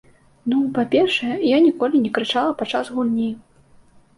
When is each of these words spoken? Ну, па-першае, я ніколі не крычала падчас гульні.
Ну, 0.53 0.57
па-першае, 0.77 1.35
я 1.49 1.57
ніколі 1.67 1.95
не 2.07 2.11
крычала 2.17 2.57
падчас 2.63 2.85
гульні. 2.97 3.29